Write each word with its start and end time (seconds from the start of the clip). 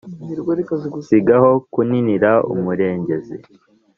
sigaho 1.07 1.51
kuninira 1.73 2.31
umurengezi 2.53 3.37